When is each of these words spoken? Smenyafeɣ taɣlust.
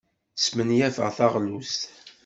Smenyafeɣ 0.43 1.09
taɣlust. 1.17 1.81